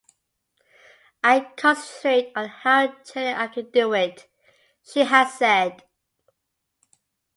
"I 1.23 1.51
concentrate 1.55 2.31
on 2.35 2.47
how 2.47 2.87
gently 2.87 3.29
I 3.35 3.45
can 3.49 3.69
do 3.69 3.93
it," 3.93 4.27
she 4.83 5.01
has 5.01 5.31
said. 5.35 5.83